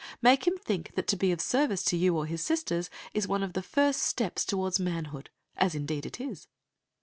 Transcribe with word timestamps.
Make 0.19 0.47
him 0.47 0.57
think 0.57 0.95
that 0.95 1.05
to 1.09 1.15
be 1.15 1.31
of 1.31 1.39
service 1.39 1.83
to 1.83 1.95
you 1.95 2.17
or 2.17 2.25
his 2.25 2.43
sisters 2.43 2.89
is 3.13 3.27
one 3.27 3.43
of 3.43 3.53
the 3.53 3.61
first 3.61 4.01
steps 4.01 4.43
toward 4.43 4.79
manhood, 4.79 5.29
as 5.55 5.75
indeed 5.75 6.07
it 6.07 6.19
is. 6.19 6.47